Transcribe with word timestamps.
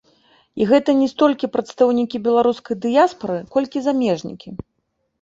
І 0.63 0.65
гэта 0.71 0.95
не 1.01 1.07
столькі 1.11 1.51
прадстаўнікі 1.57 2.23
беларускай 2.31 2.81
дыяспары, 2.89 3.39
колькі 3.55 3.77
замежнікі. 3.93 4.61